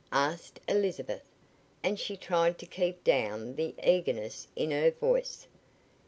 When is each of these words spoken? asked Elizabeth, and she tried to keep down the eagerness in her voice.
asked 0.11 0.59
Elizabeth, 0.67 1.21
and 1.83 1.99
she 1.99 2.17
tried 2.17 2.57
to 2.57 2.65
keep 2.65 3.03
down 3.03 3.53
the 3.53 3.75
eagerness 3.83 4.47
in 4.55 4.71
her 4.71 4.89
voice. 4.89 5.45